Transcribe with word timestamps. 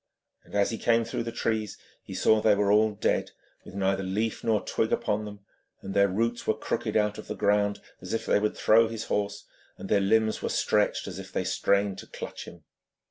As 0.51 0.71
he 0.71 0.79
came 0.79 1.05
through 1.05 1.21
the 1.21 1.31
trees 1.31 1.77
he 2.01 2.15
saw 2.15 2.41
they 2.41 2.55
were 2.55 2.71
all 2.71 2.95
dead, 2.95 3.29
with 3.63 3.75
neither 3.75 4.01
leaf 4.01 4.43
nor 4.43 4.65
twig 4.65 4.91
upon 4.91 5.25
them, 5.25 5.41
their 5.83 6.07
roots 6.07 6.47
were 6.47 6.57
crooked 6.57 6.97
out 6.97 7.19
of 7.19 7.27
the 7.27 7.35
ground 7.35 7.79
as 8.01 8.11
if 8.11 8.25
they 8.25 8.39
would 8.39 8.57
throw 8.57 8.87
his 8.87 9.03
horse, 9.03 9.45
and 9.77 9.89
their 9.89 10.01
limbs 10.01 10.41
were 10.41 10.49
stretched 10.49 11.07
as 11.07 11.19
if 11.19 11.31
they 11.31 11.43
strained 11.43 11.99
to 11.99 12.07
clutch 12.07 12.45
him. 12.45 12.63